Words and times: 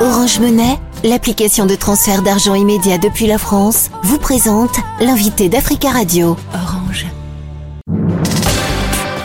Orange 0.00 0.38
Monnaie, 0.38 0.78
l'application 1.02 1.66
de 1.66 1.74
transfert 1.74 2.22
d'argent 2.22 2.54
immédiat 2.54 2.98
depuis 2.98 3.26
la 3.26 3.36
France, 3.36 3.90
vous 4.04 4.18
présente 4.18 4.76
l'invité 5.00 5.48
d'Africa 5.48 5.90
Radio. 5.90 6.36
Orange. 6.54 7.04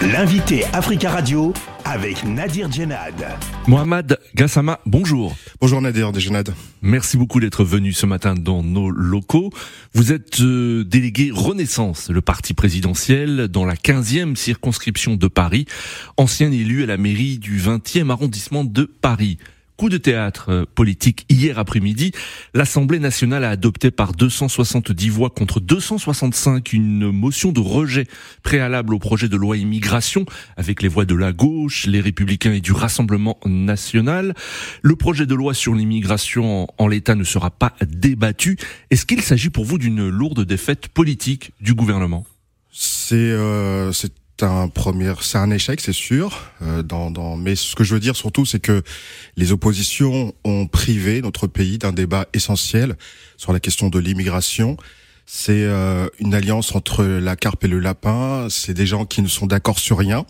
L'invité 0.02 0.66
Africa 0.74 1.12
Radio 1.12 1.54
avec 1.86 2.24
Nadir 2.26 2.72
Djenad. 2.72 3.14
Mohamed 3.68 4.18
Gassama, 4.34 4.80
bonjour. 4.88 5.36
Bonjour 5.62 5.80
Nadir 5.80 6.12
Djenad. 6.12 6.56
Merci 6.82 7.18
beaucoup 7.18 7.40
d'être 7.40 7.64
venu 7.64 7.94
ce 7.94 8.08
matin 8.08 8.34
dans 8.34 8.64
nos 8.64 8.90
locaux. 8.90 9.52
Vous 9.94 10.12
êtes 10.12 10.42
euh, 10.42 10.84
délégué 10.84 11.30
Renaissance, 11.32 12.10
le 12.10 12.22
parti 12.22 12.56
présidentiel, 12.56 13.48
dans 13.48 13.66
la 13.66 13.76
15e 13.76 14.36
circonscription 14.36 15.18
de 15.18 15.28
Paris, 15.28 15.68
ancien 16.18 16.52
élu 16.52 16.82
à 16.82 16.88
la 16.88 16.98
mairie 16.98 17.38
du 17.38 17.62
20e 17.62 18.10
arrondissement 18.10 18.64
de 18.64 18.86
Paris. 18.86 19.38
Coup 19.84 19.90
de 19.90 19.98
théâtre 19.98 20.46
euh, 20.48 20.66
politique 20.76 21.26
hier 21.28 21.60
après-midi, 21.60 22.14
l'Assemblée 22.54 23.00
nationale 23.00 23.44
a 23.44 23.50
adopté 23.50 23.92
par 23.92 24.14
270 24.14 25.10
voix 25.10 25.30
contre 25.30 25.60
265 25.60 26.72
une 26.72 27.12
motion 27.12 27.52
de 27.52 27.60
rejet 27.60 28.08
préalable 28.44 28.94
au 28.94 29.00
projet 29.00 29.28
de 29.28 29.36
loi 29.36 29.58
immigration 29.58 30.24
avec 30.56 30.82
les 30.82 30.88
voix 30.88 31.04
de 31.04 31.16
la 31.16 31.34
gauche, 31.34 31.86
les 31.86 32.00
républicains 32.00 32.54
et 32.54 32.62
du 32.62 32.72
Rassemblement 32.72 33.38
national. 33.46 34.36
Le 34.82 34.96
projet 34.96 35.26
de 35.26 35.36
loi 35.36 35.54
sur 35.54 35.76
l'immigration 35.76 36.70
en, 36.78 36.88
l'état 36.88 37.16
ne 37.16 37.26
sera 37.26 37.52
pas 37.52 37.74
débattu. 37.86 38.58
Est-ce 38.90 39.06
qu'il 39.06 39.22
s'agit 39.22 39.50
pour 39.50 39.66
vous 39.66 39.80
d'une 39.80 40.08
lourde 40.08 40.46
défaite 40.46 40.88
politique 40.88 41.52
du 41.60 41.74
gouvernement? 41.74 42.26
C'est 42.72 43.16
euh, 43.16 43.92
c'est 44.44 44.50
un 44.50 44.68
premier, 44.68 45.14
c'est 45.22 45.38
un 45.38 45.52
échec, 45.52 45.80
c'est 45.80 45.94
sûr. 45.94 46.52
Euh, 46.62 46.84
dans, 46.84 47.12
dans, 47.12 47.38
mais 47.38 47.56
ce 47.56 47.78
que 47.78 47.86
je 47.86 47.94
veux 47.94 48.02
dire 48.02 48.18
surtout, 48.18 48.46
c'est 48.46 48.60
que 48.60 48.84
les 49.38 49.54
oppositions 49.54 50.36
ont 50.44 50.68
privé 50.68 51.22
notre 51.22 51.48
pays 51.48 51.78
d'un 51.78 51.94
débat 51.94 52.28
essentiel 52.34 52.98
sur 53.38 53.54
la 53.54 53.62
question 53.62 53.88
de 53.88 54.00
l'immigration. 54.00 54.76
C'est 55.26 55.64
euh, 55.64 56.10
une 56.20 56.34
alliance 56.34 56.76
entre 56.76 57.06
la 57.06 57.38
carpe 57.38 57.64
et 57.64 57.70
le 57.70 57.80
lapin. 57.80 58.48
C'est 58.50 58.74
des 58.74 58.86
gens 58.86 59.06
qui 59.06 59.22
ne 59.22 59.30
sont 59.30 59.48
d'accord 59.48 59.80
sur 59.80 59.98
rien 59.98 60.26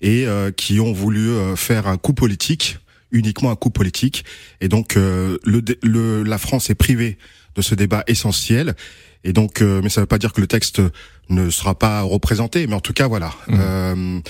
et 0.00 0.26
euh, 0.26 0.50
qui 0.50 0.80
ont 0.80 0.94
voulu 0.94 1.28
euh, 1.28 1.54
faire 1.54 1.86
un 1.88 1.98
coup 1.98 2.14
politique, 2.14 2.78
uniquement 3.10 3.50
un 3.50 3.56
coup 3.56 3.68
politique. 3.68 4.24
Et 4.62 4.68
donc, 4.68 4.94
le, 4.94 5.38
le, 5.44 6.22
la 6.22 6.38
France 6.38 6.70
est 6.70 6.74
privée 6.74 7.18
de 7.54 7.60
ce 7.60 7.74
débat 7.74 8.02
essentiel. 8.06 8.76
Et 9.24 9.34
donc, 9.34 9.60
mais 9.60 9.90
ça 9.90 10.00
ne 10.00 10.04
veut 10.04 10.08
pas 10.08 10.18
dire 10.18 10.32
que 10.32 10.40
le 10.40 10.46
texte 10.46 10.80
ne 11.28 11.50
sera 11.50 11.74
pas 11.74 12.02
représenté. 12.02 12.66
Mais 12.66 12.74
en 12.74 12.80
tout 12.80 12.92
cas, 12.92 13.08
voilà. 13.08 13.32
Mmh. 13.48 13.54
Euh, 13.58 14.20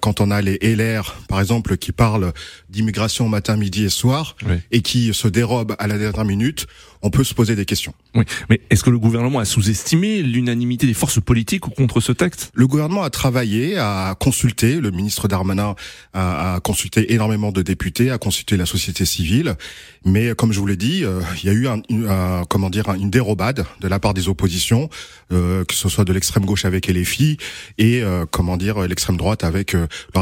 quand 0.00 0.20
on 0.20 0.30
a 0.30 0.42
les 0.42 0.58
LR, 0.62 1.16
par 1.28 1.40
exemple, 1.40 1.76
qui 1.76 1.92
parlent 1.92 2.32
d'immigration 2.68 3.28
matin, 3.28 3.56
midi 3.56 3.84
et 3.84 3.88
soir, 3.90 4.36
et 4.70 4.82
qui 4.82 5.12
se 5.14 5.28
dérobent 5.28 5.74
à 5.78 5.86
la 5.86 5.98
dernière 5.98 6.24
minute, 6.24 6.66
on 7.02 7.10
peut 7.10 7.24
se 7.24 7.32
poser 7.32 7.56
des 7.56 7.64
questions. 7.64 7.94
Oui, 8.14 8.24
mais 8.50 8.60
est-ce 8.68 8.84
que 8.84 8.90
le 8.90 8.98
gouvernement 8.98 9.38
a 9.38 9.44
sous-estimé 9.44 10.22
l'unanimité 10.22 10.86
des 10.86 10.94
forces 10.94 11.20
politiques 11.20 11.62
contre 11.62 12.00
ce 12.00 12.12
texte? 12.12 12.50
Le 12.54 12.66
gouvernement 12.66 13.02
a 13.02 13.10
travaillé, 13.10 13.78
a 13.78 14.14
consulté, 14.16 14.80
le 14.80 14.90
ministre 14.90 15.26
Darmanin 15.26 15.74
a, 16.12 16.54
a, 16.54 16.60
consulté 16.60 17.14
énormément 17.14 17.52
de 17.52 17.62
députés, 17.62 18.10
a 18.10 18.18
consulté 18.18 18.56
la 18.56 18.66
société 18.66 19.06
civile, 19.06 19.56
mais 20.04 20.34
comme 20.34 20.52
je 20.52 20.60
vous 20.60 20.66
l'ai 20.66 20.76
dit, 20.76 21.04
euh, 21.04 21.20
il 21.42 21.46
y 21.46 21.48
a 21.48 21.52
eu 21.52 21.68
un, 21.68 21.80
une, 21.88 22.44
comment 22.48 22.68
dire 22.68 22.88
une 22.94 23.10
dérobade 23.10 23.64
de 23.80 23.88
la 23.88 23.98
part 23.98 24.12
des 24.12 24.28
oppositions, 24.28 24.90
euh, 25.32 25.64
que 25.64 25.74
ce 25.74 25.88
soit 25.88 26.04
de 26.04 26.12
l'extrême 26.12 26.39
gauche 26.44 26.64
avec 26.64 26.88
LFI 26.88 27.36
et 27.78 28.02
euh, 28.02 28.26
comment 28.30 28.56
dire 28.56 28.80
l'extrême 28.80 29.16
droite 29.16 29.44
avec 29.44 29.74
euh, 29.74 29.86
le 30.14 30.20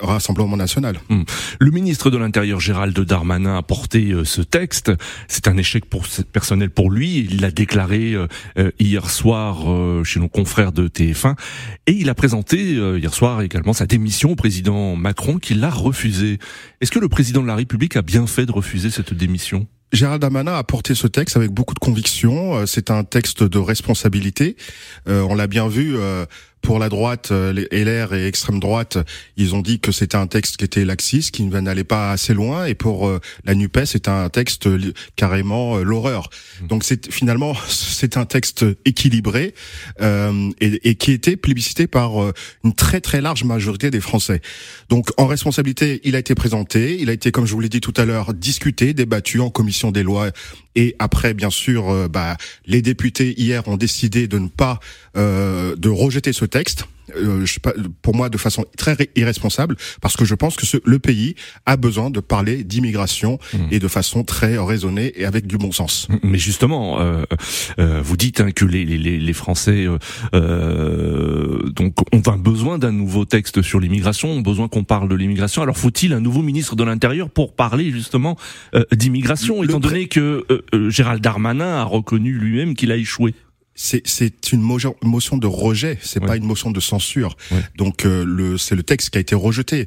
Rassemblement, 0.00 0.56
national. 0.56 1.00
Hmm. 1.08 1.22
Le 1.60 1.70
ministre 1.70 2.10
de 2.10 2.16
l'Intérieur 2.16 2.60
Gérald 2.60 2.98
Darmanin 2.98 3.56
a 3.56 3.62
porté 3.62 4.12
euh, 4.12 4.24
ce 4.24 4.42
texte. 4.42 4.92
C'est 5.28 5.48
un 5.48 5.56
échec 5.56 5.84
pour 5.86 6.06
personnel 6.32 6.70
pour 6.70 6.90
lui. 6.90 7.18
Il 7.18 7.40
l'a 7.40 7.50
déclaré 7.50 8.14
hier 8.78 9.10
soir 9.10 9.64
chez 10.04 10.20
nos 10.20 10.28
confrères 10.28 10.72
de 10.72 10.88
TF1 10.88 11.34
et 11.86 11.92
il 11.92 12.08
a 12.08 12.14
présenté 12.14 12.58
hier 12.74 13.14
soir 13.14 13.42
également 13.42 13.72
sa 13.72 13.86
démission 13.86 14.32
au 14.32 14.36
président 14.36 14.96
Macron 14.96 15.38
qui 15.38 15.54
l'a 15.54 15.70
refusé. 15.70 16.38
Est-ce 16.80 16.90
que 16.90 16.98
le 16.98 17.08
président 17.08 17.42
de 17.42 17.46
la 17.46 17.56
République 17.56 17.96
a 17.96 18.02
bien 18.02 18.26
fait 18.26 18.46
de 18.46 18.52
refuser 18.52 18.90
cette 18.90 19.14
démission? 19.14 19.66
Gérald 19.92 20.20
Darmanin 20.20 20.54
a 20.54 20.64
porté 20.64 20.94
ce 20.94 21.06
texte 21.06 21.36
avec 21.36 21.50
beaucoup 21.50 21.74
de 21.74 21.78
conviction. 21.78 22.66
C'est 22.66 22.90
un 22.90 23.04
texte 23.04 23.42
de 23.42 23.58
responsabilité. 23.58 24.56
on 25.06 25.34
l'a 25.34 25.46
bien 25.46 25.68
vu 25.68 25.96
pour 26.62 26.78
la 26.78 26.88
droite, 26.88 27.30
euh, 27.30 27.52
les 27.52 27.84
LR 27.84 28.14
et 28.14 28.26
extrême 28.26 28.60
droite, 28.60 28.98
ils 29.36 29.54
ont 29.54 29.60
dit 29.60 29.80
que 29.80 29.92
c'était 29.92 30.16
un 30.16 30.26
texte 30.26 30.56
qui 30.56 30.64
était 30.64 30.84
laxiste, 30.84 31.30
qui 31.30 31.44
n'allait 31.44 31.84
pas 31.84 32.12
assez 32.12 32.34
loin, 32.34 32.66
et 32.66 32.74
pour 32.74 33.08
euh, 33.08 33.20
la 33.44 33.54
Nupes, 33.54 33.80
c'est 33.84 34.08
un 34.08 34.28
texte 34.28 34.68
carrément 35.16 35.76
euh, 35.76 35.82
l'horreur. 35.82 36.30
Mmh. 36.60 36.66
Donc 36.66 36.84
c'est 36.84 37.12
finalement 37.12 37.54
c'est 37.68 38.16
un 38.16 38.24
texte 38.24 38.64
équilibré 38.84 39.54
euh, 40.00 40.50
et, 40.60 40.90
et, 40.90 40.94
qui 40.94 41.12
était 41.12 41.36
plébiscité 41.36 41.86
par 41.86 42.12
une 42.64 42.74
très 42.74 43.00
très 43.00 43.20
large 43.20 43.44
majorité 43.44 43.90
des 43.90 44.00
Français. 44.00 44.40
Donc 44.88 45.10
en 45.16 45.26
responsabilité, 45.26 46.00
il 46.04 46.16
a 46.16 46.18
été 46.18 46.34
présenté, 46.34 46.98
il 47.00 47.10
a 47.10 47.12
été 47.12 47.30
comme 47.30 47.46
je 47.46 47.52
vous 47.52 47.60
l'ai 47.60 47.68
dit 47.68 47.80
tout 47.80 47.94
à 47.96 48.04
l'heure 48.04 48.34
discuté, 48.34 48.94
débattu 48.94 49.40
en 49.40 49.50
commission 49.50 49.90
des 49.90 50.02
lois 50.02 50.30
et 50.78 50.94
après, 51.00 51.34
bien 51.34 51.50
sûr, 51.50 52.08
bah, 52.08 52.36
les 52.64 52.82
députés 52.82 53.34
hier 53.36 53.66
ont 53.66 53.76
décidé 53.76 54.28
de 54.28 54.38
ne 54.38 54.46
pas 54.46 54.78
euh, 55.16 55.74
de 55.74 55.88
rejeter 55.88 56.32
ce 56.32 56.44
texte. 56.44 56.84
Euh, 57.16 57.44
pour 58.02 58.14
moi 58.14 58.28
de 58.28 58.38
façon 58.38 58.64
très 58.76 58.96
irresponsable 59.16 59.76
parce 60.00 60.16
que 60.16 60.24
je 60.24 60.34
pense 60.34 60.56
que 60.56 60.66
ce, 60.66 60.76
le 60.84 60.98
pays 60.98 61.34
a 61.66 61.76
besoin 61.76 62.10
de 62.10 62.20
parler 62.20 62.64
d'immigration 62.64 63.38
mmh. 63.52 63.56
et 63.70 63.78
de 63.78 63.88
façon 63.88 64.24
très 64.24 64.58
raisonnée 64.58 65.12
et 65.16 65.24
avec 65.24 65.46
du 65.46 65.56
bon 65.56 65.72
sens. 65.72 66.08
Mmh, 66.08 66.16
mais 66.22 66.38
justement, 66.38 67.00
euh, 67.00 67.24
euh, 67.78 68.00
vous 68.02 68.16
dites 68.16 68.40
hein, 68.40 68.50
que 68.50 68.64
les, 68.64 68.84
les, 68.84 68.98
les 69.18 69.32
Français 69.32 69.86
euh, 70.34 71.70
donc 71.70 71.94
ont 72.12 72.22
un 72.30 72.36
besoin 72.36 72.78
d'un 72.78 72.92
nouveau 72.92 73.24
texte 73.24 73.62
sur 73.62 73.80
l'immigration, 73.80 74.30
ont 74.30 74.40
besoin 74.40 74.68
qu'on 74.68 74.84
parle 74.84 75.08
de 75.08 75.14
l'immigration. 75.14 75.62
Alors 75.62 75.76
faut-il 75.76 76.12
un 76.12 76.20
nouveau 76.20 76.42
ministre 76.42 76.76
de 76.76 76.84
l'Intérieur 76.84 77.30
pour 77.30 77.54
parler 77.54 77.90
justement 77.90 78.36
d'immigration, 78.92 79.62
étant 79.62 79.80
donné 79.80 80.08
que 80.08 80.46
Gérald 80.88 81.22
Darmanin 81.22 81.76
a 81.76 81.84
reconnu 81.84 82.32
lui-même 82.32 82.74
qu'il 82.74 82.92
a 82.92 82.96
échoué? 82.96 83.34
C'est 83.78 84.52
une 84.52 84.60
motion 84.60 85.36
de 85.36 85.46
rejet, 85.46 85.98
c'est 86.02 86.20
pas 86.20 86.36
une 86.36 86.44
motion 86.44 86.70
de 86.72 86.80
censure. 86.80 87.36
Donc 87.76 88.04
euh, 88.04 88.24
le 88.24 88.58
c'est 88.58 88.74
le 88.74 88.82
texte 88.82 89.10
qui 89.10 89.18
a 89.18 89.20
été 89.20 89.36
rejeté 89.36 89.86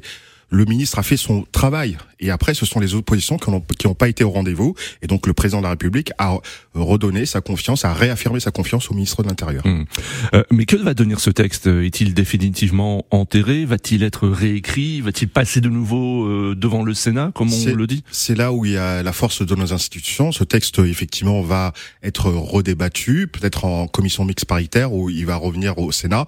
le 0.52 0.66
ministre 0.66 0.98
a 0.98 1.02
fait 1.02 1.16
son 1.16 1.46
travail. 1.50 1.96
Et 2.20 2.30
après, 2.30 2.54
ce 2.54 2.66
sont 2.66 2.78
les 2.78 2.94
oppositions 2.94 3.38
qui 3.38 3.50
n'ont 3.50 3.94
pas 3.94 4.08
été 4.08 4.22
au 4.22 4.30
rendez-vous. 4.30 4.74
Et 5.00 5.06
donc, 5.06 5.26
le 5.26 5.32
président 5.32 5.58
de 5.58 5.64
la 5.64 5.70
République 5.70 6.12
a 6.18 6.36
redonné 6.74 7.26
sa 7.26 7.40
confiance, 7.40 7.84
a 7.84 7.92
réaffirmé 7.94 8.38
sa 8.38 8.50
confiance 8.50 8.90
au 8.90 8.94
ministre 8.94 9.22
de 9.22 9.28
l'Intérieur. 9.28 9.64
Hum. 9.64 9.86
Euh, 10.34 10.44
mais 10.52 10.66
que 10.66 10.76
va 10.76 10.94
devenir 10.94 11.20
ce 11.20 11.30
texte? 11.30 11.66
Est-il 11.66 12.12
définitivement 12.12 13.06
enterré? 13.10 13.64
Va-t-il 13.64 14.02
être 14.02 14.28
réécrit? 14.28 15.00
Va-t-il 15.00 15.28
passer 15.28 15.60
de 15.60 15.70
nouveau 15.70 16.26
euh, 16.26 16.54
devant 16.54 16.84
le 16.84 16.92
Sénat, 16.92 17.32
comme 17.34 17.50
on 17.52 17.74
le 17.74 17.86
dit? 17.86 18.04
C'est 18.10 18.34
là 18.34 18.52
où 18.52 18.66
il 18.66 18.72
y 18.72 18.76
a 18.76 19.02
la 19.02 19.12
force 19.12 19.44
de 19.44 19.54
nos 19.54 19.72
institutions. 19.72 20.32
Ce 20.32 20.44
texte, 20.44 20.78
effectivement, 20.80 21.40
va 21.40 21.72
être 22.02 22.26
redébattu, 22.30 23.26
peut-être 23.26 23.64
en 23.64 23.86
commission 23.86 24.24
mixte 24.24 24.44
paritaire, 24.44 24.92
où 24.92 25.08
il 25.08 25.24
va 25.24 25.36
revenir 25.36 25.78
au 25.78 25.92
Sénat. 25.92 26.26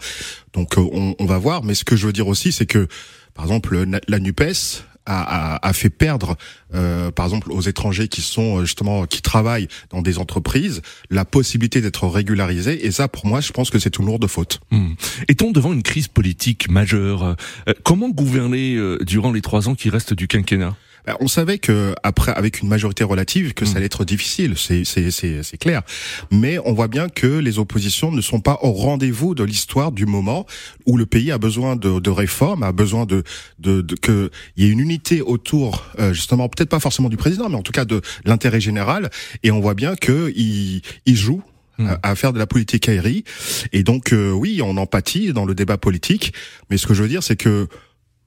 Donc, 0.55 0.79
euh, 0.79 0.89
on, 0.93 1.15
on 1.19 1.27
va 1.27 1.37
voir. 1.37 1.63
Mais 1.63 1.75
ce 1.75 1.85
que 1.85 1.95
je 1.95 2.07
veux 2.07 2.13
dire 2.13 2.29
aussi, 2.29 2.53
c'est 2.53 2.67
que 2.67 2.89
par 3.35 3.45
exemple, 3.45 3.85
la 4.09 4.19
NUPES 4.19 4.85
a, 5.07 5.57
a, 5.57 5.69
a, 5.69 5.73
fait 5.73 5.91
perdre, 5.91 6.37
euh, 6.75 7.11
par 7.11 7.27
exemple, 7.27 7.53
aux 7.53 7.61
étrangers 7.61 8.09
qui 8.09 8.23
sont 8.23 8.59
euh, 8.59 8.61
justement 8.65 9.07
qui 9.07 9.23
travaillent 9.23 9.69
dans 9.91 10.03
des 10.03 10.19
entreprises, 10.19 10.83
la 11.11 11.25
possibilité 11.25 11.81
d'être 11.81 12.07
régularisés. 12.07 12.87
Et 12.87 12.91
ça, 12.91 13.09
pour 13.09 13.27
moi, 13.27 13.41
je 13.41 13.53
pense 13.53 13.71
que 13.71 13.79
c'est 13.79 13.99
une 13.99 14.07
lourde 14.07 14.27
faute. 14.27 14.61
Mmh. 14.71 14.95
Est-on 15.29 15.51
devant 15.51 15.73
une 15.73 15.83
crise 15.83 16.09
politique 16.09 16.71
majeure? 16.71 17.23
Euh, 17.69 17.73
Comment 17.83 18.09
gouverner 18.09 18.77
euh, 18.77 18.99
durant 19.05 19.33
les 19.33 19.43
trois 19.43 19.69
ans 19.69 19.75
qui 19.75 19.91
restent 19.91 20.15
du 20.15 20.27
quinquennat? 20.27 20.75
Bah, 21.07 21.17
on 21.21 21.29
savait 21.29 21.59
que 21.59 21.95
après, 22.03 22.33
avec 22.33 22.61
une 22.61 22.69
majorité 22.69 23.05
relative, 23.05 23.53
que 23.55 23.65
ça 23.65 23.75
mm. 23.75 23.77
allait 23.77 23.87
être 23.87 24.05
difficile, 24.05 24.55
c'est 24.57 25.59
clair. 25.59 25.83
Mais 26.31 26.59
on 26.65 26.73
voit 26.73 26.89
bien 26.89 27.09
que 27.09 27.27
les 27.27 27.59
oppositions 27.59 28.11
ne 28.11 28.21
sont 28.21 28.41
pas 28.41 28.59
au 28.63 28.73
rendez-vous 28.73 29.35
de 29.35 29.45
l'histoire 29.45 29.93
du 29.93 30.07
moment 30.07 30.47
où 30.87 30.97
le 30.97 31.07
pays 31.07 31.31
a 31.31 31.39
besoin 31.39 31.77
de, 31.77 32.01
de 32.01 32.11
réformes, 32.11 32.63
a 32.63 32.73
besoin 32.73 33.07
de 33.07 33.23
de, 33.59 33.83
de 33.83 33.95
que 33.95 34.31
il 34.57 34.65
y 34.65 34.69
ait 34.69 34.71
une 34.71 34.81
unité 34.81 35.21
autour, 35.21 35.85
euh, 35.99 36.13
justement, 36.13 36.49
peut-être 36.49 36.69
pas 36.69 36.81
forcément 36.81 37.09
du 37.09 37.17
président, 37.17 37.49
mais 37.49 37.57
en 37.57 37.63
tout 37.63 37.73
cas 37.73 37.85
de 37.85 38.01
l'intérêt 38.25 38.61
général. 38.61 39.11
Et 39.43 39.51
on 39.51 39.61
voit 39.61 39.75
bien 39.75 39.97
que 39.97 40.33
il, 40.35 40.83
il 41.07 41.17
joue 41.17 41.43
mm. 41.79 41.91
à 42.03 42.15
faire 42.15 42.33
de 42.33 42.39
la 42.39 42.47
politique 42.47 42.89
aérie. 42.89 43.25
Et 43.73 43.83
donc, 43.83 44.13
euh, 44.13 44.31
oui, 44.31 44.61
on 44.63 44.77
empathie 44.77 45.33
dans 45.33 45.45
le 45.45 45.55
débat 45.55 45.77
politique. 45.77 46.33
Mais 46.71 46.79
ce 46.79 46.87
que 46.87 46.95
je 46.95 47.03
veux 47.03 47.09
dire, 47.09 47.23
c'est 47.23 47.37
que 47.37 47.69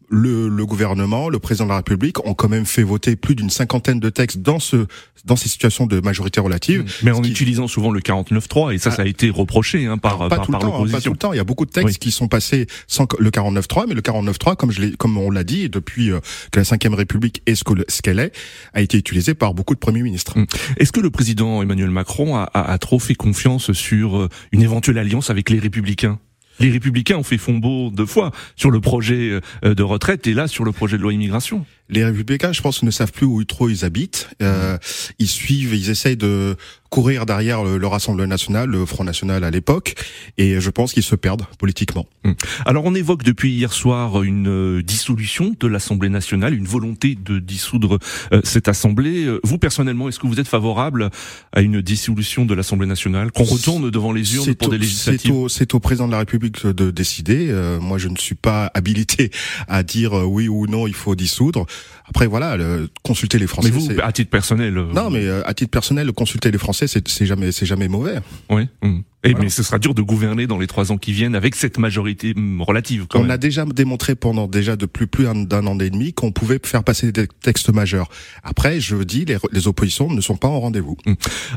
le, 0.09 0.47
le, 0.47 0.65
gouvernement, 0.65 1.29
le 1.29 1.39
président 1.39 1.65
de 1.65 1.71
la 1.71 1.77
République 1.77 2.25
ont 2.25 2.33
quand 2.33 2.49
même 2.49 2.65
fait 2.65 2.83
voter 2.83 3.15
plus 3.15 3.35
d'une 3.35 3.49
cinquantaine 3.49 3.99
de 3.99 4.09
textes 4.09 4.41
dans 4.41 4.59
ce 4.59 4.87
dans 5.25 5.35
ces 5.35 5.49
situations 5.49 5.85
de 5.85 5.99
majorité 5.99 6.39
relative. 6.39 6.83
Mmh. 6.83 6.87
Mais 7.03 7.11
en 7.11 7.21
utilisant 7.23 7.67
souvent 7.67 7.91
le 7.91 7.99
49.3 7.99 8.73
et 8.73 8.77
ça, 8.77 8.91
ça 8.91 9.01
a 9.01 9.05
été 9.05 9.29
reproché 9.29 9.85
hein, 9.85 9.97
par 9.97 10.17
pas 10.17 10.29
par, 10.29 10.45
tout 10.45 10.51
par 10.51 10.61
le 10.61 10.67
temps, 10.67 10.87
pas 10.87 11.01
tout 11.01 11.11
le 11.11 11.17
temps. 11.17 11.33
Il 11.33 11.37
y 11.37 11.39
a 11.39 11.43
beaucoup 11.43 11.65
de 11.65 11.71
textes 11.71 11.97
qui 11.99 12.11
sont 12.11 12.27
passés 12.27 12.67
sans 12.87 13.07
le 13.19 13.29
49.3, 13.29 13.85
mais 13.87 13.93
le 13.93 14.01
49.3, 14.01 14.55
comme 14.55 14.71
je 14.71 14.81
l'ai, 14.81 14.91
comme 14.93 15.17
on 15.17 15.29
l'a 15.29 15.43
dit, 15.43 15.69
depuis 15.69 16.11
euh, 16.11 16.19
que 16.51 16.59
la 16.59 16.63
Ve 16.63 16.93
République 16.93 17.41
est 17.45 17.55
ce 17.55 18.01
qu'elle 18.01 18.19
est, 18.19 18.31
a 18.73 18.81
été 18.81 18.97
utilisé 18.97 19.33
par 19.33 19.53
beaucoup 19.53 19.73
de 19.73 19.79
premiers 19.79 20.01
ministres. 20.01 20.39
Mmh. 20.39 20.45
Est-ce 20.77 20.91
que 20.91 21.01
le 21.01 21.09
président 21.09 21.61
Emmanuel 21.61 21.91
Macron 21.91 22.37
a, 22.37 22.43
a, 22.53 22.71
a 22.71 22.77
trop 22.77 22.99
fait 22.99 23.15
confiance 23.15 23.73
sur 23.73 24.17
euh, 24.17 24.29
une 24.53 24.61
éventuelle 24.61 24.97
alliance 24.97 25.29
avec 25.29 25.49
les 25.49 25.59
Républicains? 25.59 26.19
Les 26.59 26.69
républicains 26.71 27.17
ont 27.17 27.23
fait 27.23 27.37
fond 27.37 27.55
beau 27.55 27.89
deux 27.91 28.05
fois 28.05 28.31
sur 28.55 28.71
le 28.71 28.79
projet 28.79 29.39
euh, 29.63 29.73
de 29.73 29.83
retraite 29.83 30.27
et 30.27 30.33
là 30.33 30.47
sur 30.47 30.63
le 30.63 30.71
projet 30.71 30.97
de 30.97 31.01
loi 31.01 31.13
immigration 31.13 31.65
les 31.89 32.03
républicains, 32.03 32.53
je 32.53 32.61
pense, 32.61 32.83
ne 32.83 32.91
savent 32.91 33.11
plus 33.11 33.25
où 33.25 33.43
trop 33.43 33.69
ils 33.69 33.85
habitent. 33.85 34.29
Euh, 34.41 34.77
ils 35.19 35.27
suivent, 35.27 35.73
ils 35.73 35.89
essayent 35.89 36.17
de 36.17 36.55
courir 36.89 37.25
derrière 37.25 37.63
le, 37.63 37.77
le, 37.77 37.87
Rassemblement 37.87 38.27
national, 38.27 38.69
le 38.69 38.85
Front 38.85 39.03
national 39.03 39.43
à 39.43 39.51
l'époque, 39.51 39.95
et 40.37 40.59
je 40.59 40.69
pense 40.69 40.93
qu'ils 40.93 41.03
se 41.03 41.15
perdent 41.15 41.45
politiquement. 41.57 42.05
Hum. 42.23 42.35
Alors 42.65 42.85
on 42.85 42.95
évoque 42.95 43.23
depuis 43.23 43.51
hier 43.51 43.73
soir 43.73 44.23
une 44.23 44.47
euh, 44.47 44.83
dissolution 44.83 45.55
de 45.59 45.67
l'Assemblée 45.67 46.09
nationale, 46.09 46.53
une 46.53 46.65
volonté 46.65 47.15
de 47.15 47.39
dissoudre 47.39 47.99
euh, 48.31 48.41
cette 48.43 48.67
Assemblée. 48.67 49.25
Euh, 49.25 49.39
vous 49.43 49.57
personnellement, 49.57 50.09
est-ce 50.09 50.19
que 50.19 50.27
vous 50.27 50.39
êtes 50.39 50.47
favorable 50.47 51.09
à 51.53 51.61
une 51.61 51.81
dissolution 51.81 52.45
de 52.45 52.53
l'Assemblée 52.53 52.87
nationale, 52.87 53.31
qu'on 53.31 53.43
retourne 53.43 53.89
devant 53.89 54.11
les 54.11 54.35
urnes 54.35 54.55
pour 54.55 54.69
des 54.69 54.77
législatives? 54.77 55.31
C'est 55.49 55.73
au, 55.73 55.77
au, 55.77 55.79
président 55.79 56.07
de 56.07 56.11
la 56.11 56.19
République 56.19 56.65
de 56.65 56.91
décider. 56.91 57.47
Euh, 57.49 57.79
moi, 57.79 57.97
je 57.97 58.07
ne 58.07 58.17
suis 58.17 58.35
pas 58.35 58.71
habilité 58.73 59.31
à 59.67 59.83
dire 59.83 60.13
oui 60.13 60.47
ou 60.47 60.67
non 60.67 60.87
il 60.87 60.93
faut 60.93 61.15
dissoudre. 61.15 61.65
Après 62.09 62.25
voilà, 62.25 62.55
le, 62.55 62.89
consulter 63.03 63.37
les 63.37 63.47
Français. 63.47 63.69
Mais 63.71 63.77
vous, 63.77 63.91
à 64.01 64.11
titre 64.11 64.29
personnel. 64.29 64.77
Euh... 64.77 64.93
Non, 64.93 65.09
mais 65.09 65.25
euh, 65.25 65.45
à 65.45 65.53
titre 65.53 65.71
personnel, 65.71 66.11
consulter 66.13 66.51
les 66.51 66.57
Français, 66.57 66.87
c'est 66.87 67.25
jamais, 67.25 67.51
c'est 67.51 67.65
jamais 67.65 67.89
mauvais. 67.89 68.19
Oui. 68.49 68.67
Mmh. 68.81 68.99
Et 69.23 69.31
voilà. 69.31 69.43
mais 69.43 69.49
ce 69.49 69.61
sera 69.61 69.77
dur 69.77 69.93
de 69.93 70.01
gouverner 70.01 70.47
dans 70.47 70.57
les 70.57 70.67
trois 70.67 70.91
ans 70.91 70.97
qui 70.97 71.11
viennent 71.11 71.35
avec 71.35 71.55
cette 71.55 71.79
majorité 71.79 72.33
mmh, 72.33 72.61
relative. 72.61 73.07
Quand 73.09 73.19
On 73.19 73.23
même. 73.23 73.31
a 73.31 73.37
déjà 73.37 73.65
démontré 73.65 74.15
pendant 74.15 74.47
déjà 74.47 74.77
de 74.77 74.85
plus 74.85 75.07
plus 75.07 75.25
d'un 75.25 75.67
an 75.67 75.77
et 75.79 75.89
demi 75.89 76.13
qu'on 76.13 76.31
pouvait 76.31 76.59
faire 76.63 76.83
passer 76.85 77.11
des 77.11 77.27
textes 77.27 77.73
majeurs. 77.73 78.09
Après, 78.43 78.79
je 78.79 78.95
dis, 79.03 79.25
les, 79.25 79.37
les 79.51 79.67
oppositions 79.67 80.09
ne 80.09 80.21
sont 80.21 80.37
pas 80.37 80.47
en 80.47 80.61
rendez-vous. 80.61 80.95
Mmh. 81.05 81.13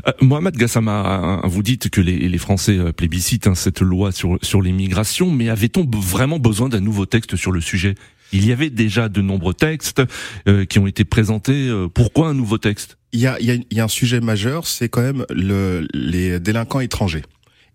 Euh, 0.07 0.11
Mohamed 0.21 0.57
Gassama, 0.57 1.41
vous 1.45 1.63
dites 1.63 1.89
que 1.89 2.01
les, 2.01 2.27
les 2.27 2.37
Français 2.37 2.77
euh, 2.77 2.91
plébiscitent 2.91 3.47
hein, 3.47 3.55
cette 3.55 3.79
loi 3.79 4.11
sur 4.11 4.37
sur 4.41 4.61
l'immigration, 4.61 5.31
mais 5.31 5.47
avait-on 5.49 5.87
vraiment 5.89 6.39
besoin 6.39 6.67
d'un 6.67 6.81
nouveau 6.81 7.05
texte 7.05 7.37
sur 7.37 7.53
le 7.53 7.61
sujet? 7.61 7.95
Il 8.31 8.45
y 8.45 8.51
avait 8.51 8.69
déjà 8.69 9.09
de 9.09 9.21
nombreux 9.21 9.53
textes 9.53 10.01
euh, 10.47 10.65
qui 10.65 10.79
ont 10.79 10.87
été 10.87 11.03
présentés. 11.03 11.67
Euh, 11.67 11.87
pourquoi 11.87 12.29
un 12.29 12.33
nouveau 12.33 12.57
texte? 12.57 12.97
Il 13.13 13.19
y, 13.19 13.27
a, 13.27 13.39
il, 13.39 13.65
y 13.71 13.79
a, 13.79 13.83
un 13.83 13.89
sujet 13.89 14.21
majeur, 14.21 14.65
c'est 14.65 14.87
quand 14.87 15.01
même 15.01 15.25
le, 15.29 15.85
les 15.93 16.39
délinquants 16.39 16.79
étrangers. 16.79 17.23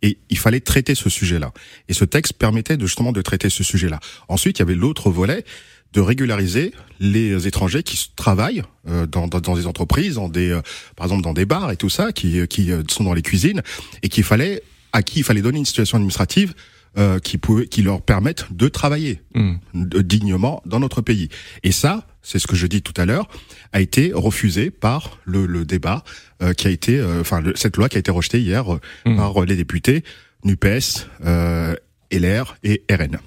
Et 0.02 0.18
il 0.30 0.38
fallait 0.38 0.60
traiter 0.60 0.94
ce 0.94 1.10
sujet-là. 1.10 1.52
Et 1.88 1.94
ce 1.94 2.04
texte 2.04 2.34
permettait 2.34 2.76
de, 2.76 2.86
justement 2.86 3.12
de 3.12 3.22
traiter 3.22 3.50
ce 3.50 3.62
sujet-là. 3.62 4.00
Ensuite, 4.28 4.58
il 4.58 4.62
y 4.62 4.62
avait 4.62 4.74
l'autre 4.74 5.10
volet 5.10 5.44
de 5.92 6.00
régulariser 6.00 6.72
les 7.00 7.46
étrangers 7.46 7.82
qui 7.82 8.10
travaillent 8.16 8.62
euh, 8.88 9.06
dans, 9.06 9.28
dans, 9.28 9.40
dans, 9.40 9.56
des 9.56 9.66
entreprises, 9.66 10.18
des, 10.30 10.50
euh, 10.50 10.60
par 10.96 11.06
exemple 11.06 11.22
dans 11.22 11.32
des 11.32 11.46
bars 11.46 11.70
et 11.70 11.76
tout 11.76 11.88
ça, 11.88 12.12
qui, 12.12 12.46
qui 12.48 12.70
sont 12.90 13.04
dans 13.04 13.14
les 13.14 13.22
cuisines, 13.22 13.62
et 14.02 14.08
qu'il 14.08 14.24
fallait 14.24 14.62
à 14.92 15.02
qui 15.02 15.20
il 15.20 15.24
fallait 15.24 15.42
donner 15.42 15.58
une 15.58 15.66
situation 15.66 15.96
administrative 15.96 16.54
euh, 16.98 17.18
qui 17.18 17.36
pouvait, 17.36 17.66
qui 17.66 17.82
leur 17.82 18.00
permettent 18.00 18.46
de 18.50 18.68
travailler 18.68 19.20
mmh. 19.34 19.56
dignement 20.00 20.62
dans 20.64 20.80
notre 20.80 21.02
pays. 21.02 21.28
Et 21.62 21.70
ça, 21.70 22.06
c'est 22.22 22.38
ce 22.38 22.46
que 22.46 22.56
je 22.56 22.66
dis 22.66 22.80
tout 22.80 22.94
à 22.96 23.04
l'heure, 23.04 23.28
a 23.74 23.82
été 23.82 24.12
refusé 24.14 24.70
par 24.70 25.18
le, 25.26 25.44
le 25.44 25.66
débat 25.66 26.04
euh, 26.42 26.54
qui 26.54 26.68
a 26.68 26.70
été, 26.70 26.98
euh, 26.98 27.20
enfin 27.20 27.42
cette 27.54 27.76
loi 27.76 27.90
qui 27.90 27.96
a 27.96 27.98
été 27.98 28.10
rejetée 28.10 28.40
hier 28.40 28.64
mmh. 29.04 29.14
par 29.14 29.44
les 29.44 29.56
députés 29.56 30.04
Nupes. 30.42 30.64
LR 32.12 32.56
et 32.62 32.84
RN. 32.88 33.18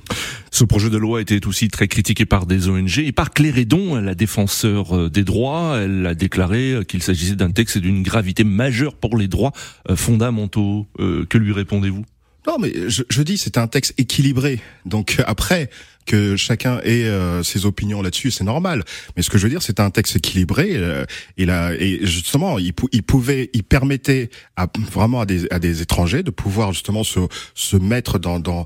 Ce 0.52 0.64
projet 0.64 0.90
de 0.90 0.98
loi 0.98 1.22
était 1.22 1.46
aussi 1.46 1.68
très 1.68 1.90
critiqué 1.90 2.26
par 2.26 2.46
des 2.46 2.70
ONG 2.70 3.00
et 3.00 3.12
par 3.12 3.32
Clérédon, 3.32 3.96
la 4.02 4.16
défenseur 4.16 5.10
des 5.10 5.26
droits. 5.26 5.80
Elle 5.82 6.08
a 6.08 6.16
déclaré 6.16 6.80
qu'il 6.88 7.04
s'agissait 7.04 7.36
d'un 7.36 7.52
texte 7.52 7.78
d'une 7.78 8.04
gravité 8.04 8.46
majeure 8.46 8.96
pour 8.96 9.18
les 9.18 9.28
droits 9.28 9.52
fondamentaux. 9.96 10.88
que 10.98 11.38
lui 11.38 11.52
répondez-vous? 11.52 12.06
Non, 12.50 12.58
mais 12.58 12.90
je, 12.90 13.04
je 13.08 13.22
dis 13.22 13.38
c'est 13.38 13.60
un 13.60 13.68
texte 13.68 13.94
équilibré. 14.00 14.60
Donc 14.86 15.22
après 15.28 15.70
que 16.10 16.36
chacun 16.36 16.80
ait 16.80 17.06
euh, 17.06 17.44
ses 17.44 17.68
opinions 17.68 18.02
là-dessus, 18.02 18.32
c'est 18.32 18.44
normal. 18.44 18.84
Mais 19.16 19.22
ce 19.22 19.30
que 19.30 19.38
je 19.38 19.44
veux 19.44 19.50
dire, 19.50 19.62
c'est 19.62 19.80
un 19.80 19.92
texte 19.92 20.16
équilibré. 20.16 20.72
Euh, 20.74 21.06
il 21.38 21.52
a, 21.52 21.74
et 21.76 22.00
justement, 22.02 22.58
il, 22.58 22.74
il, 22.92 23.04
pouvait, 23.04 23.52
il 23.54 23.64
permettait 23.64 24.32
à, 24.56 24.68
vraiment 24.92 25.22
à 25.22 25.28
des, 25.28 25.48
à 25.52 25.60
des 25.60 25.84
étrangers 25.84 26.24
de 26.24 26.32
pouvoir 26.32 26.74
justement 26.74 27.04
se, 27.04 27.20
se 27.54 27.78
mettre 27.78 28.18
dans, 28.18 28.40
dans 28.40 28.66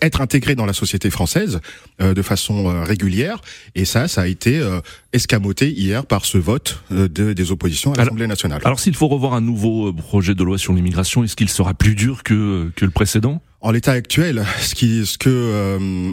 être 0.00 0.20
intégré 0.20 0.54
dans 0.54 0.66
la 0.66 0.72
société 0.72 1.10
française 1.10 1.60
euh, 2.00 2.14
de 2.14 2.22
façon 2.22 2.68
euh, 2.68 2.84
régulière 2.84 3.40
et 3.74 3.84
ça 3.84 4.08
ça 4.08 4.22
a 4.22 4.26
été 4.26 4.58
euh, 4.58 4.80
escamoté 5.12 5.70
hier 5.70 6.06
par 6.06 6.24
ce 6.24 6.38
vote 6.38 6.82
de, 6.90 7.32
des 7.32 7.50
oppositions 7.50 7.92
à 7.92 7.96
l'Assemblée 7.96 8.26
nationale. 8.26 8.60
Alors 8.64 8.78
s'il 8.78 8.94
faut 8.94 9.08
revoir 9.08 9.34
un 9.34 9.40
nouveau 9.40 9.92
projet 9.92 10.34
de 10.34 10.44
loi 10.44 10.58
sur 10.58 10.72
l'immigration, 10.72 11.24
est-ce 11.24 11.36
qu'il 11.36 11.48
sera 11.48 11.74
plus 11.74 11.94
dur 11.94 12.22
que 12.22 12.70
que 12.76 12.84
le 12.84 12.90
précédent? 12.90 13.42
En 13.60 13.70
l'état 13.70 13.92
actuel, 13.92 14.44
ce 14.60 14.74
qui 14.74 15.04
ce 15.06 15.18
que 15.18 16.12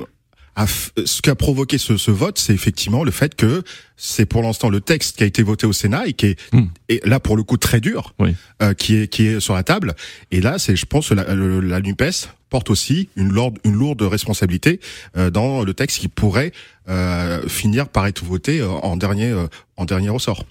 ce 0.68 1.22
qui 1.22 1.30
a 1.30 1.36
provoqué 1.36 1.78
ce, 1.78 1.98
ce 1.98 2.12
vote, 2.12 2.38
c'est 2.38 2.54
effectivement 2.54 3.04
le 3.04 3.12
fait 3.12 3.36
que 3.36 3.64
c'est 3.98 4.26
pour 4.26 4.42
l'instant 4.42 4.70
le 4.70 4.82
texte 4.82 5.18
qui 5.18 5.24
a 5.24 5.28
été 5.28 5.44
voté 5.44 5.66
au 5.68 5.74
Sénat 5.74 6.08
et 6.08 6.14
qui 6.14 6.28
est, 6.28 6.54
mmh. 6.54 6.64
et 6.90 7.02
là 7.06 7.20
pour 7.20 7.38
le 7.38 7.44
coup 7.44 7.58
très 7.58 7.80
dur, 7.82 8.14
oui. 8.20 8.36
euh, 8.62 8.74
qui 8.74 8.96
est 8.96 9.08
qui 9.08 9.28
est 9.28 9.40
sur 9.40 9.54
la 9.54 9.64
table. 9.64 9.96
Et 10.32 10.42
là, 10.42 10.60
c'est 10.60 10.76
je 10.76 10.86
pense 10.86 11.12
la, 11.12 11.24
la, 11.24 11.36
la 11.36 11.82
Nupes 11.82 12.28
porte 12.50 12.70
aussi 12.70 13.10
une 13.16 13.32
lourde, 13.32 13.60
une 13.64 13.74
lourde 13.74 14.02
responsabilité 14.02 14.80
euh, 15.18 15.30
dans 15.30 15.64
le 15.64 15.74
texte 15.74 16.00
qui 16.00 16.08
pourrait 16.08 16.52
euh, 16.88 17.48
finir 17.48 17.88
par 17.88 18.08
être 18.08 18.24
voté 18.24 18.64
en 18.64 18.98
dernier 18.98 19.34
en 19.78 19.86
dernier 19.86 20.10
ressort. 20.10 20.46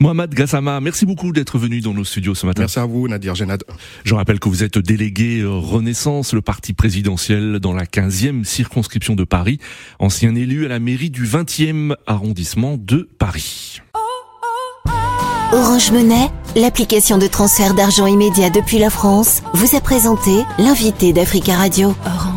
Mohamed 0.00 0.34
Gassama, 0.34 0.80
merci 0.80 1.04
beaucoup 1.04 1.30
d'être 1.30 1.58
venu 1.58 1.82
dans 1.82 1.92
nos 1.92 2.04
studios 2.04 2.34
ce 2.34 2.46
matin. 2.46 2.62
Merci 2.62 2.78
à 2.78 2.86
vous, 2.86 3.06
Nadir 3.06 3.34
Genad. 3.34 3.62
Je 4.04 4.14
rappelle 4.14 4.40
que 4.40 4.48
vous 4.48 4.64
êtes 4.64 4.78
délégué 4.78 5.42
Renaissance, 5.44 6.32
le 6.32 6.40
parti 6.40 6.72
présidentiel 6.72 7.58
dans 7.60 7.74
la 7.74 7.84
15e 7.84 8.44
circonscription 8.44 9.14
de 9.14 9.24
Paris, 9.24 9.58
ancien 9.98 10.34
élu 10.34 10.64
à 10.64 10.68
la 10.68 10.78
mairie 10.78 11.10
du 11.10 11.26
20e 11.26 11.94
arrondissement 12.06 12.78
de 12.78 13.10
Paris. 13.18 13.82
Orange 15.52 15.90
Monnaie, 15.90 16.30
l'application 16.56 17.18
de 17.18 17.26
transfert 17.26 17.74
d'argent 17.74 18.06
immédiat 18.06 18.48
depuis 18.48 18.78
la 18.78 18.88
France, 18.88 19.42
vous 19.52 19.76
a 19.76 19.80
présenté 19.80 20.30
l'invité 20.58 21.12
d'Africa 21.12 21.56
Radio. 21.56 21.94
Orange. 22.06 22.29